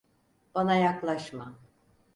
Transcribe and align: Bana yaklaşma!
Bana 0.55 0.75
yaklaşma! 0.75 1.55